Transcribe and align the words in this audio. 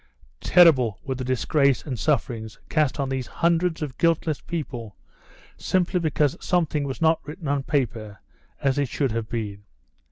Terrible 0.39 0.97
were 1.03 1.13
the 1.13 1.23
disgrace 1.23 1.85
and 1.85 1.99
sufferings 1.99 2.57
cast 2.69 2.99
on 2.99 3.09
these 3.09 3.27
hundreds 3.27 3.83
of 3.83 3.99
guiltless 3.99 4.41
people 4.41 4.95
simply 5.57 5.99
because 5.99 6.35
something 6.43 6.85
was 6.85 7.03
not 7.03 7.19
written 7.23 7.47
on 7.47 7.61
paper 7.61 8.17
as 8.59 8.79
it 8.79 8.89
should 8.89 9.11
have 9.11 9.29
been. 9.29 9.61